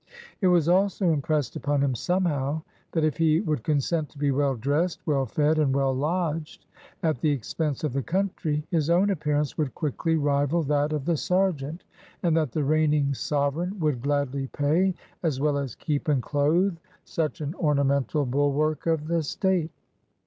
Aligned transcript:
It 0.41 0.47
was 0.47 0.67
also 0.67 1.11
impressed 1.13 1.55
upon 1.55 1.81
him, 1.83 1.93
somehow, 1.93 2.63
that 2.93 3.03
if 3.03 3.17
he 3.17 3.39
would 3.41 3.61
consent 3.63 4.09
to 4.09 4.17
be 4.17 4.31
well 4.31 4.55
dressed, 4.55 4.99
well 5.05 5.27
fed, 5.27 5.59
and 5.59 5.75
well 5.75 5.93
lodged, 5.93 6.65
at 7.03 7.19
the 7.19 7.29
expense 7.29 7.83
of 7.83 7.93
the 7.93 8.01
country, 8.01 8.65
his 8.71 8.89
own 8.89 9.11
appearance 9.11 9.59
would 9.59 9.75
quickly 9.75 10.15
rival 10.15 10.63
that 10.63 10.91
of 10.91 11.05
the 11.05 11.17
sergeant, 11.17 11.83
and 12.23 12.35
that 12.35 12.51
the 12.51 12.63
reigning 12.63 13.13
Sovereign 13.13 13.79
would 13.79 14.01
gladly 14.01 14.47
pay, 14.47 14.95
as 15.21 15.39
well 15.39 15.55
as 15.55 15.75
keep 15.75 16.07
and 16.07 16.23
clothe, 16.23 16.77
such 17.05 17.39
an 17.39 17.53
ornamental 17.53 18.25
bulwark 18.25 18.87
of 18.87 19.05
the 19.05 19.21
state. 19.21 19.69